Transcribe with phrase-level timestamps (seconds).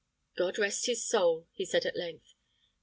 [0.35, 2.33] "God rest his soul!" he said, at length.